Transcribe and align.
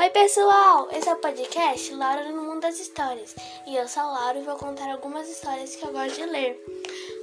Oi 0.00 0.08
pessoal, 0.08 0.88
esse 0.92 1.10
é 1.10 1.12
o 1.12 1.16
podcast 1.16 1.92
Laura 1.92 2.32
no 2.32 2.42
Mundo 2.42 2.62
das 2.62 2.80
Histórias. 2.80 3.36
E 3.66 3.76
eu 3.76 3.86
sou 3.86 4.02
a 4.02 4.06
Laura 4.06 4.38
e 4.38 4.42
vou 4.42 4.56
contar 4.56 4.90
algumas 4.90 5.28
histórias 5.28 5.76
que 5.76 5.84
eu 5.84 5.92
gosto 5.92 6.14
de 6.14 6.24
ler. 6.24 6.58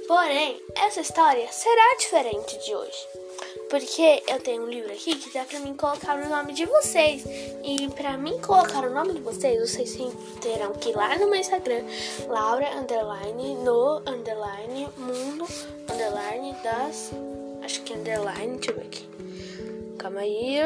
Porém, 0.06 0.62
essa 0.76 1.00
história 1.00 1.50
será 1.50 1.96
diferente 1.98 2.56
de 2.64 2.76
hoje, 2.76 3.08
porque 3.68 4.22
eu 4.28 4.38
tenho 4.38 4.62
um 4.62 4.68
livro 4.68 4.92
aqui 4.92 5.16
que 5.16 5.34
dá 5.34 5.44
pra 5.44 5.58
mim 5.58 5.74
colocar 5.74 6.24
o 6.24 6.28
nome 6.28 6.52
de 6.52 6.66
vocês. 6.66 7.24
E 7.64 7.88
pra 7.96 8.16
mim 8.16 8.40
colocar 8.40 8.84
o 8.84 8.90
nome 8.90 9.14
de 9.14 9.22
vocês, 9.22 9.58
vocês 9.58 9.96
terão 10.40 10.72
que 10.74 10.90
ir 10.90 10.96
lá 10.96 11.18
no 11.18 11.28
meu 11.28 11.40
Instagram, 11.40 11.82
Laura 12.28 12.78
underline 12.78 13.56
no 13.56 13.96
underline 14.06 14.88
mundo 14.96 15.48
underline 15.90 16.54
das 16.62 17.10
acho 17.60 17.82
que 17.82 17.92
underline, 17.92 18.56
deixa 18.56 18.70
eu 18.70 18.76
ver 18.76 18.86
aqui. 18.86 19.08
Calma 19.98 20.20
aí 20.20 20.60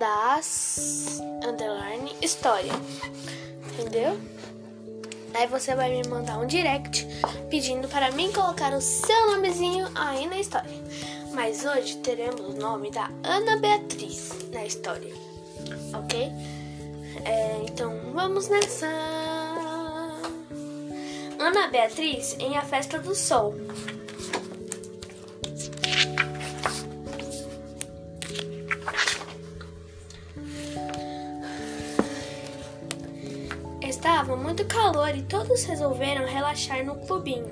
das 0.00 1.20
underline 1.44 2.16
história. 2.22 2.72
Entendeu? 3.72 4.18
Aí 5.34 5.46
você 5.46 5.74
vai 5.74 5.90
me 5.90 6.08
mandar 6.08 6.38
um 6.38 6.46
direct 6.46 7.06
pedindo 7.50 7.86
para 7.86 8.10
mim 8.10 8.32
colocar 8.32 8.72
o 8.72 8.80
seu 8.80 9.30
nomezinho 9.30 9.86
aí 9.94 10.26
na 10.26 10.40
história. 10.40 10.70
Mas 11.32 11.64
hoje 11.64 11.98
teremos 11.98 12.40
o 12.40 12.58
nome 12.58 12.90
da 12.90 13.10
Ana 13.22 13.58
Beatriz 13.58 14.30
na 14.50 14.64
história. 14.64 15.14
Ok? 15.94 16.32
É, 17.24 17.60
então 17.68 17.94
vamos 18.12 18.48
nessa. 18.48 18.88
Ana 21.38 21.68
Beatriz 21.68 22.36
em 22.38 22.56
A 22.56 22.62
Festa 22.62 22.98
do 22.98 23.14
Sol. 23.14 23.54
Estava 34.20 34.36
muito 34.36 34.66
calor 34.66 35.16
e 35.16 35.22
todos 35.22 35.64
resolveram 35.64 36.26
relaxar 36.26 36.84
no 36.84 36.94
clubinho, 37.06 37.48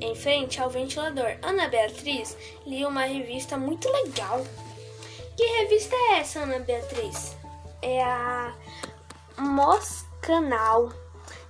em 0.00 0.14
frente 0.14 0.58
ao 0.58 0.70
ventilador. 0.70 1.36
Ana 1.42 1.68
Beatriz 1.68 2.34
lia 2.64 2.88
uma 2.88 3.02
revista 3.02 3.58
muito 3.58 3.86
legal. 3.92 4.42
Que 5.36 5.44
revista 5.58 5.94
é 5.94 6.20
essa, 6.20 6.40
Ana 6.40 6.60
Beatriz? 6.60 7.36
É 7.82 8.02
a 8.02 8.54
Moscanal 9.36 10.90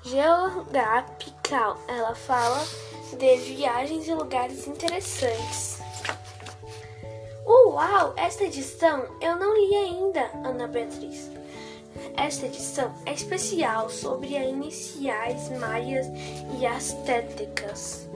Geográfica. 0.02 1.76
Ela 1.86 2.16
fala 2.16 2.60
de 3.16 3.36
viagens 3.36 4.08
e 4.08 4.14
lugares 4.14 4.66
interessantes. 4.66 5.78
Uau, 7.46 8.12
esta 8.16 8.42
edição 8.42 9.06
eu 9.20 9.36
não 9.36 9.54
li 9.54 9.76
ainda, 9.76 10.32
Ana 10.44 10.66
Beatriz. 10.66 11.37
Esta 12.18 12.46
edição 12.46 12.92
é 13.06 13.12
especial 13.12 13.88
sobre 13.88 14.36
as 14.36 14.48
iniciais 14.48 15.56
maias 15.60 16.08
e 16.58 16.66
astecas. 16.66 18.08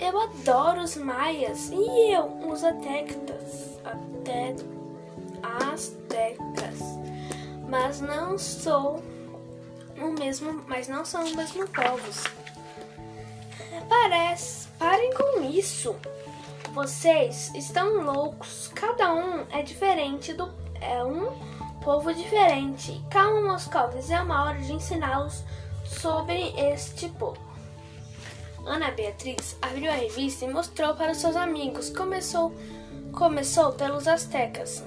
Eu 0.00 0.20
adoro 0.20 0.82
os 0.82 0.96
maias 0.96 1.70
e 1.70 2.12
eu 2.12 2.26
os 2.50 2.64
aztecas, 2.64 3.78
até 3.84 4.56
astecas, 5.72 6.80
mas 7.68 8.00
não 8.00 8.36
sou 8.36 9.00
o 9.96 10.10
mesmo, 10.18 10.64
mas 10.66 10.88
não 10.88 11.04
são 11.04 11.22
os 11.22 11.32
mesmos 11.32 11.70
povos. 11.70 12.24
Parece, 13.88 14.66
parem 14.76 15.14
com 15.14 15.44
isso. 15.44 15.94
Vocês 16.74 17.54
estão 17.54 18.02
loucos. 18.02 18.68
Cada 18.74 19.14
um 19.14 19.46
é 19.52 19.62
diferente 19.62 20.34
do 20.34 20.52
é 20.80 21.02
um 21.04 21.55
povo 21.86 22.12
diferente. 22.12 23.00
Calma, 23.08 23.52
Moscovis, 23.52 24.10
é 24.10 24.20
uma 24.20 24.44
hora 24.44 24.58
de 24.58 24.72
ensiná-los 24.72 25.44
sobre 25.84 26.52
este 26.58 27.08
povo. 27.10 27.38
Ana 28.66 28.90
Beatriz 28.90 29.56
abriu 29.62 29.92
a 29.92 29.94
revista 29.94 30.44
e 30.44 30.52
mostrou 30.52 30.96
para 30.96 31.14
seus 31.14 31.36
amigos. 31.36 31.88
Começou, 31.88 32.52
começou 33.12 33.70
pelos 33.74 34.08
astecas, 34.08 34.82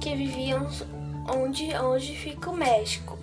que 0.00 0.16
viviam 0.16 0.66
onde 1.32 1.72
hoje 1.78 2.16
fica 2.16 2.50
o 2.50 2.56
México. 2.56 3.16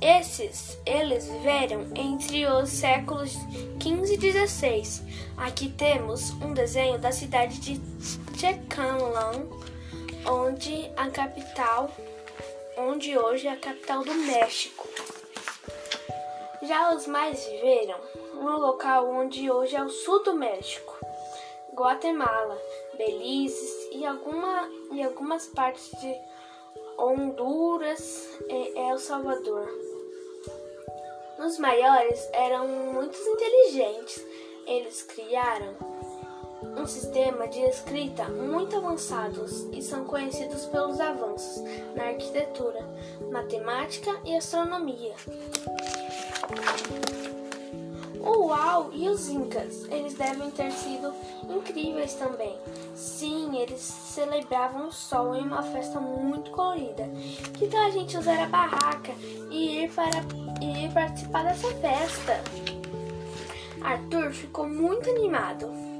Esses, 0.00 0.78
eles 0.86 1.26
viveram 1.26 1.86
entre 1.96 2.46
os 2.46 2.68
séculos 2.68 3.36
15 3.80 4.14
e 4.14 4.18
16. 4.18 5.02
Aqui 5.36 5.68
temos 5.68 6.30
um 6.40 6.54
desenho 6.54 6.96
da 7.00 7.10
cidade 7.10 7.58
de 7.58 7.80
Tecamlan, 8.38 9.48
onde 10.26 10.90
a 10.96 11.10
capital, 11.10 11.90
onde 12.76 13.18
hoje 13.18 13.46
é 13.46 13.52
a 13.52 13.56
capital 13.56 14.04
do 14.04 14.14
México. 14.14 14.88
Já 16.62 16.94
os 16.94 17.06
mais 17.06 17.44
viveram 17.44 17.98
no 18.34 18.58
local 18.58 19.08
onde 19.08 19.50
hoje 19.50 19.74
é 19.74 19.82
o 19.82 19.88
sul 19.88 20.22
do 20.22 20.34
México, 20.34 20.96
Guatemala, 21.74 22.56
Belize 22.96 23.90
e, 23.92 24.06
alguma, 24.06 24.68
e 24.92 25.02
algumas 25.02 25.46
partes 25.48 25.90
de 26.00 26.14
Honduras 26.98 28.28
e 28.48 28.78
El 28.78 28.98
Salvador. 28.98 29.68
Os 31.38 31.58
maiores 31.58 32.28
eram 32.32 32.68
muito 32.68 33.18
inteligentes. 33.18 34.24
Eles 34.66 35.02
criaram 35.02 35.74
um 36.76 36.86
sistema 36.86 37.46
de 37.48 37.60
escrita 37.60 38.24
muito 38.24 38.76
avançados 38.76 39.68
e 39.72 39.82
são 39.82 40.04
conhecidos 40.04 40.66
pelos 40.66 41.00
avanços 41.00 41.62
na 41.94 42.04
arquitetura, 42.04 42.80
matemática 43.30 44.10
e 44.24 44.36
astronomia. 44.36 45.14
Uau! 48.20 48.90
E 48.92 49.08
os 49.08 49.28
incas? 49.28 49.84
Eles 49.90 50.14
devem 50.14 50.50
ter 50.50 50.70
sido 50.70 51.12
incríveis 51.48 52.14
também. 52.14 52.56
Sim, 52.94 53.56
eles 53.58 53.80
celebravam 53.80 54.88
o 54.88 54.92
sol 54.92 55.34
em 55.34 55.42
uma 55.42 55.62
festa 55.62 55.98
muito 55.98 56.50
colorida. 56.52 57.08
Que 57.58 57.66
tal 57.66 57.86
a 57.86 57.90
gente 57.90 58.16
usar 58.16 58.40
a 58.40 58.46
barraca 58.46 59.12
e 59.50 59.84
ir 59.84 59.92
para 59.92 60.20
e 60.60 60.84
ir 60.84 60.92
participar 60.92 61.44
dessa 61.44 61.68
festa? 61.74 62.40
Arthur 63.82 64.32
ficou 64.32 64.68
muito 64.68 65.10
animado 65.10 65.91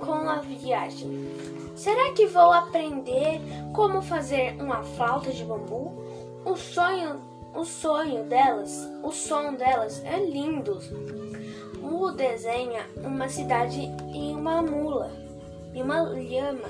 com 0.00 0.28
a 0.28 0.36
viagem. 0.36 1.30
Será 1.76 2.12
que 2.12 2.26
vou 2.26 2.52
aprender 2.52 3.40
como 3.72 4.02
fazer 4.02 4.56
uma 4.60 4.82
flauta 4.82 5.30
de 5.30 5.44
bambu? 5.44 5.92
O 6.44 6.56
sonho, 6.56 7.20
o 7.54 7.64
sonho 7.64 8.24
delas, 8.24 8.88
o 9.02 9.12
som 9.12 9.54
delas 9.54 10.04
é 10.04 10.18
lindo. 10.18 10.78
Mu 11.80 12.12
desenha 12.12 12.86
uma 12.96 13.28
cidade 13.28 13.80
e 14.12 14.32
uma 14.32 14.62
mula 14.62 15.12
e 15.74 15.82
uma 15.82 16.00
lhama. 16.02 16.68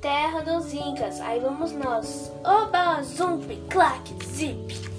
Terra 0.00 0.40
dos 0.40 0.72
Incas. 0.72 1.20
Aí 1.20 1.40
vamos 1.40 1.72
nós. 1.72 2.32
Oba, 2.44 3.02
zump, 3.02 3.54
clac, 3.68 4.14
zip. 4.24 4.89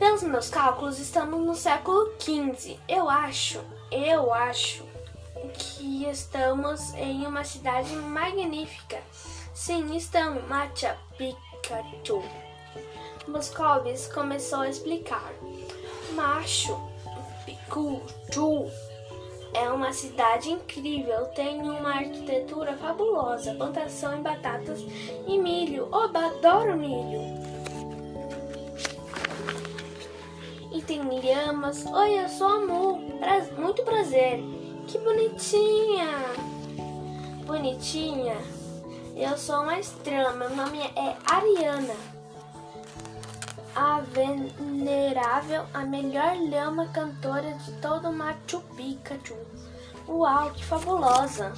Pelos 0.00 0.22
meus 0.22 0.48
cálculos, 0.48 0.98
estamos 0.98 1.44
no 1.44 1.54
século 1.54 2.10
XV. 2.18 2.78
Eu 2.88 3.10
acho 3.10 3.60
eu 3.92 4.32
acho 4.32 4.82
que 5.52 6.06
estamos 6.06 6.94
em 6.94 7.26
uma 7.26 7.44
cidade 7.44 7.94
magnífica. 7.94 8.98
Sim, 9.52 9.94
estamos, 9.94 10.42
Macha 10.48 10.96
Pikachu. 11.18 12.24
Moscovis 13.28 14.10
começou 14.10 14.60
a 14.60 14.70
explicar. 14.70 15.34
Macho 16.14 16.80
Pikachu 17.44 18.70
é 19.52 19.68
uma 19.68 19.92
cidade 19.92 20.50
incrível, 20.50 21.26
tem 21.34 21.60
uma 21.60 21.96
arquitetura 21.96 22.74
fabulosa, 22.78 23.54
plantação 23.54 24.16
de 24.16 24.22
batatas 24.22 24.80
e 25.26 25.36
milho. 25.36 25.88
Oba, 25.92 26.24
adoro 26.24 26.74
milho! 26.74 27.39
Tem 30.90 31.02
lhamas. 31.20 31.86
Oi, 31.86 32.18
eu 32.18 32.28
sou 32.28 32.48
Amor. 32.48 32.98
Muito 33.56 33.84
prazer. 33.84 34.42
Que 34.88 34.98
bonitinha. 34.98 36.08
Bonitinha. 37.46 38.36
Eu 39.14 39.38
sou 39.38 39.62
uma 39.62 39.78
estrela. 39.78 40.32
Meu 40.32 40.50
nome 40.50 40.80
é 40.80 41.16
Ariana. 41.30 41.94
A 43.76 44.00
venerável, 44.00 45.64
a 45.72 45.84
melhor 45.84 46.36
lhama 46.36 46.88
cantora 46.88 47.52
de 47.52 47.72
todo 47.74 48.12
Machu 48.12 48.60
Picchu. 48.76 49.36
Uau, 50.08 50.50
que 50.50 50.64
fabulosa. 50.64 51.52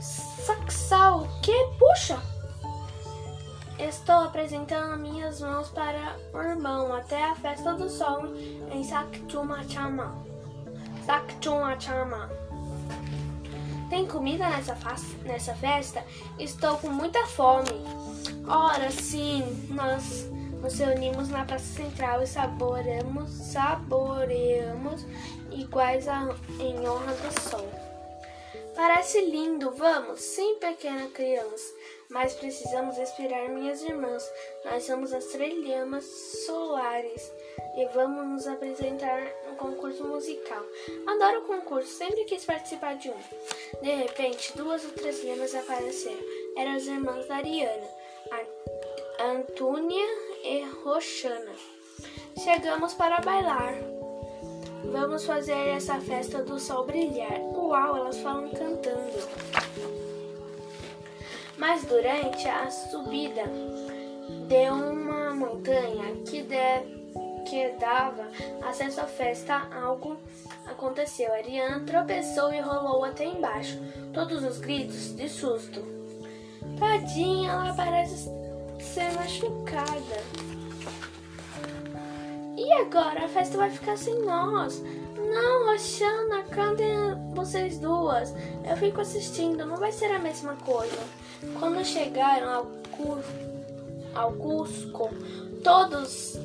Saxal, 0.00 1.28
que? 1.42 1.52
Puxa! 1.78 2.33
Estou 3.78 4.20
apresentando 4.20 4.96
minhas 4.98 5.40
mãos 5.40 5.68
para 5.68 6.16
o 6.32 6.38
irmão 6.38 6.94
até 6.94 7.24
a 7.24 7.34
festa 7.34 7.74
do 7.74 7.88
sol 7.90 8.22
em 8.70 8.84
Sakchumachama. 8.84 10.14
Sakchumachama. 11.04 12.30
Tem 13.90 14.06
comida 14.06 14.48
nessa, 14.48 14.76
nessa 15.24 15.54
festa? 15.54 16.04
Estou 16.38 16.78
com 16.78 16.88
muita 16.88 17.26
fome. 17.26 17.84
Ora, 18.46 18.90
sim, 18.90 19.42
nós 19.70 20.30
nos 20.62 20.78
reunimos 20.78 21.28
na 21.28 21.44
Praça 21.44 21.64
Central 21.64 22.22
e 22.22 22.26
saboreamos, 22.26 23.28
saboreamos 23.30 25.04
iguais 25.50 26.06
a, 26.06 26.28
em 26.60 26.88
honra 26.88 27.12
do 27.12 27.40
sol. 27.40 27.73
Parece 28.74 29.20
lindo, 29.20 29.70
vamos? 29.70 30.20
Sim, 30.20 30.56
pequena 30.56 31.08
criança. 31.10 31.72
Mas 32.08 32.34
precisamos 32.34 32.98
esperar 32.98 33.48
minhas 33.48 33.82
irmãs. 33.82 34.28
Nós 34.64 34.84
somos 34.84 35.12
as 35.12 35.26
Trelhamas 35.26 36.04
Solares 36.44 37.32
e 37.76 37.86
vamos 37.94 38.26
nos 38.26 38.46
apresentar 38.46 39.22
no 39.48 39.56
concurso 39.56 40.04
musical. 40.04 40.62
Adoro 41.06 41.42
concurso, 41.42 41.88
sempre 41.88 42.24
quis 42.24 42.44
participar 42.44 42.96
de 42.96 43.10
um. 43.10 43.80
De 43.80 43.94
repente, 43.94 44.56
duas 44.56 44.84
ou 44.84 44.90
três 44.90 45.22
lhamas 45.24 45.54
apareceram. 45.54 46.24
Eram 46.56 46.72
as 46.72 46.86
irmãs 46.86 47.26
da 47.26 47.36
Ariana, 47.36 47.88
a 49.18 49.24
Antúnia 49.24 50.06
e 50.42 50.62
Roxana. 50.82 51.52
Chegamos 52.42 52.94
para 52.94 53.20
bailar. 53.20 53.93
Vamos 54.94 55.26
fazer 55.26 55.70
essa 55.70 56.00
festa 56.00 56.40
do 56.44 56.56
sol 56.56 56.86
brilhar. 56.86 57.40
Uau, 57.40 57.96
elas 57.96 58.16
falam 58.18 58.48
cantando. 58.50 59.28
Mas 61.58 61.84
durante 61.84 62.46
a 62.46 62.70
subida 62.70 63.42
de 64.46 64.70
uma 64.70 65.34
montanha 65.34 66.14
que, 66.24 66.42
de, 66.42 67.44
que 67.44 67.70
dava 67.80 68.28
acesso 68.68 69.00
à 69.00 69.04
festa, 69.04 69.68
algo 69.82 70.16
aconteceu. 70.64 71.34
Ariane 71.34 71.84
tropeçou 71.84 72.54
e 72.54 72.60
rolou 72.60 73.04
até 73.04 73.24
embaixo. 73.24 73.76
Todos 74.12 74.44
os 74.44 74.58
gritos 74.58 75.12
de 75.16 75.28
susto. 75.28 75.82
Tadinha, 76.78 77.50
ela 77.50 77.74
parece 77.74 78.30
ser 78.78 79.12
machucada. 79.14 80.53
Agora? 82.80 83.24
A 83.24 83.28
festa 83.28 83.56
vai 83.56 83.70
ficar 83.70 83.96
sem 83.96 84.22
nós. 84.22 84.82
Não, 85.16 85.66
Roxana, 85.66 86.42
cantem 86.44 86.94
vocês 87.34 87.78
duas. 87.78 88.34
Eu 88.68 88.76
fico 88.76 89.00
assistindo, 89.00 89.64
não 89.64 89.76
vai 89.76 89.92
ser 89.92 90.12
a 90.12 90.18
mesma 90.18 90.54
coisa. 90.56 90.98
Quando 91.58 91.84
chegaram 91.84 92.52
ao, 92.52 92.66
Cur... 92.96 93.18
ao 94.14 94.32
Cusco, 94.32 95.10
todos, 95.62 96.38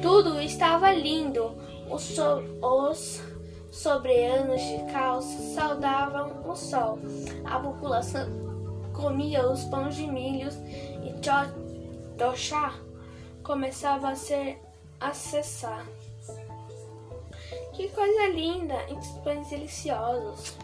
tudo 0.00 0.40
estava 0.40 0.92
lindo. 0.92 1.54
Os, 1.90 2.02
so... 2.02 2.42
os 2.60 3.20
sobreanos 3.70 4.60
de 4.60 4.92
calça 4.92 5.54
saudavam 5.54 6.48
o 6.48 6.54
sol. 6.54 6.98
A 7.44 7.58
população 7.58 8.28
comia 8.92 9.50
os 9.50 9.64
pães 9.64 9.96
de 9.96 10.06
milhos 10.06 10.54
e 11.02 11.14
chochá 12.18 12.74
começava 13.42 14.10
a 14.10 14.14
ser 14.14 14.61
acessar. 15.08 15.86
Que 17.72 17.88
coisa 17.88 18.28
linda! 18.28 18.74
E 18.88 19.22
pães 19.22 19.48
deliciosos. 19.48 20.56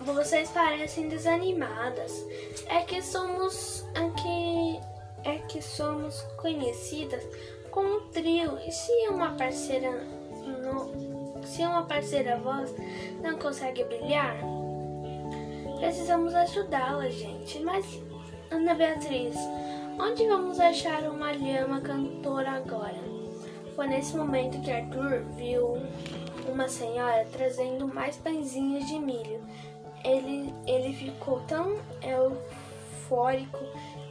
Vocês 0.00 0.50
parecem 0.50 1.08
desanimadas. 1.08 2.12
É 2.68 2.82
que 2.82 3.02
somos 3.02 3.84
é 3.94 4.10
que 4.10 4.80
é 5.28 5.38
que 5.48 5.60
somos 5.60 6.20
conhecidas 6.36 7.24
como 7.70 7.96
um 7.96 8.08
trio. 8.08 8.58
E 8.58 8.70
se 8.70 8.92
uma 9.08 9.34
parceira 9.34 9.90
no, 9.90 11.42
se 11.44 11.62
uma 11.62 11.84
parceira 11.84 12.38
voz 12.38 12.74
não 13.22 13.38
consegue 13.38 13.84
brilhar, 13.84 14.36
precisamos 15.78 16.34
ajudá-la, 16.34 17.08
gente. 17.08 17.58
Mas 17.60 17.84
Ana 18.50 18.74
Beatriz, 18.74 19.36
onde 19.98 20.26
vamos 20.26 20.60
achar 20.60 21.02
uma 21.04 21.32
lhama 21.32 21.80
cantora 21.80 22.52
agora? 22.52 23.16
Foi 23.74 23.86
nesse 23.86 24.16
momento 24.16 24.60
que 24.62 24.70
Arthur 24.70 25.24
viu 25.36 25.74
uma 26.48 26.68
senhora 26.68 27.26
trazendo 27.30 27.86
mais 27.86 28.16
pãezinhos 28.16 28.86
de 28.86 28.98
milho 28.98 29.40
ele, 30.06 30.54
ele 30.66 30.92
ficou 30.94 31.40
tão 31.40 31.78
eufórico 32.00 33.58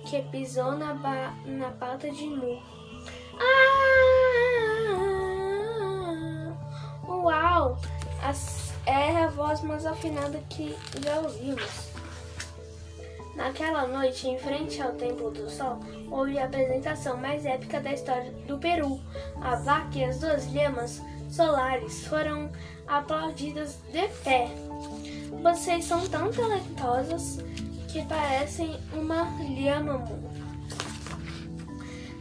que 0.06 0.22
pisou 0.24 0.74
na, 0.74 0.94
ba, 0.94 1.34
na 1.46 1.72
pata 1.72 2.12
de 2.12 2.28
Mu. 2.28 2.62
Ah! 3.40 4.16
Uau! 7.08 7.78
As, 8.22 8.74
é 8.86 9.24
a 9.24 9.28
voz 9.28 9.62
mais 9.62 9.86
afinada 9.86 10.38
que 10.50 10.76
já 11.02 11.20
ouvimos. 11.20 11.94
Naquela 13.36 13.86
noite, 13.86 14.30
em 14.30 14.38
frente 14.38 14.82
ao 14.82 14.94
Templo 14.94 15.30
do 15.30 15.50
Sol, 15.50 15.80
houve 16.10 16.40
a 16.40 16.46
apresentação 16.46 17.18
mais 17.18 17.46
épica 17.46 17.82
da 17.82 17.92
história 17.92 18.32
do 18.48 18.58
Peru. 18.58 19.00
A 19.42 19.56
vaca 19.56 19.98
e 19.98 20.06
as 20.06 20.20
duas 20.20 20.52
lhamas 20.54 21.02
solares 21.30 22.08
foram 22.08 22.50
aplaudidas 22.88 23.78
de 23.92 24.08
pé. 24.24 24.48
Vocês 25.44 25.84
são 25.84 26.08
tão 26.08 26.32
talentosas 26.32 27.40
que 27.92 28.06
parecem 28.06 28.80
uma 28.94 29.24
lhama. 29.42 30.06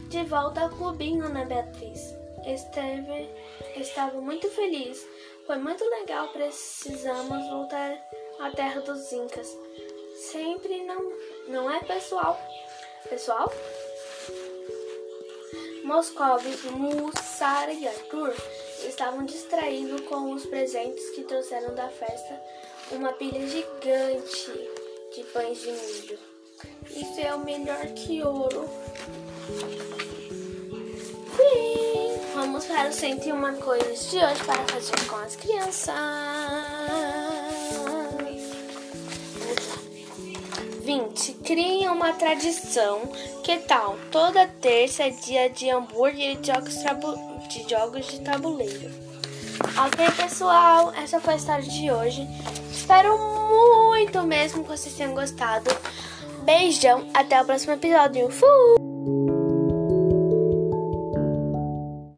De 0.09 0.23
volta 0.23 0.61
ao 0.61 0.69
clubinho, 0.69 1.25
Ana 1.25 1.45
Beatriz. 1.45 2.13
Esteve, 2.45 3.29
estava 3.77 4.19
muito 4.19 4.49
feliz. 4.49 5.05
Foi 5.47 5.57
muito 5.57 5.83
legal. 5.83 6.27
Precisamos 6.29 7.47
voltar 7.49 7.97
à 8.39 8.51
terra 8.51 8.81
dos 8.81 9.11
Incas. 9.11 9.47
Sempre 10.15 10.83
não, 10.85 11.13
não 11.47 11.69
é 11.69 11.79
pessoal. 11.79 12.39
Pessoal? 13.09 13.51
Moscovis, 15.83 16.63
Mussara 16.63 17.71
e 17.71 17.87
Arthur 17.87 18.33
estavam 18.87 19.23
distraídos 19.23 20.01
com 20.01 20.33
os 20.33 20.45
presentes 20.45 21.11
que 21.11 21.23
trouxeram 21.23 21.75
da 21.75 21.87
festa 21.89 22.41
uma 22.91 23.13
pilha 23.13 23.47
gigante 23.47 24.51
de 25.13 25.23
pães 25.25 25.59
de 25.59 25.71
milho. 25.71 26.19
Isso 26.89 27.19
é 27.19 27.35
o 27.35 27.39
melhor 27.39 27.85
que 27.87 28.23
ouro. 28.23 28.67
Sim! 31.35 32.19
Vamos 32.33 32.65
para 32.65 32.89
o 32.89 32.93
101 32.93 33.59
coisas 33.59 34.09
de 34.09 34.17
hoje 34.17 34.43
para 34.43 34.67
fazer 34.67 35.07
com 35.07 35.15
as 35.17 35.35
crianças. 35.35 35.93
20. 40.85 41.33
Criem 41.43 41.89
uma 41.89 42.13
tradição. 42.13 43.01
Que 43.43 43.57
tal? 43.57 43.97
Toda 44.11 44.47
terça 44.47 45.03
é 45.03 45.09
dia 45.09 45.49
de 45.49 45.69
hambúrguer 45.69 46.37
e 46.39 46.45
jogos, 46.45 46.75
de 47.49 47.67
jogos 47.67 48.05
de 48.05 48.21
tabuleiro. 48.21 48.91
Ok, 49.83 50.11
pessoal? 50.15 50.93
Essa 50.95 51.19
foi 51.19 51.33
a 51.33 51.37
história 51.37 51.63
de 51.63 51.91
hoje. 51.91 52.27
Espero 52.71 53.17
muito 53.17 54.21
mesmo 54.23 54.63
que 54.63 54.69
vocês 54.69 54.93
tenham 54.95 55.15
gostado. 55.15 55.69
Beijão, 56.43 57.07
até 57.15 57.41
o 57.41 57.45
próximo 57.45 57.73
episódio. 57.73 58.29
Fui! 58.29 58.84